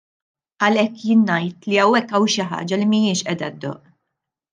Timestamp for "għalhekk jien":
0.67-1.19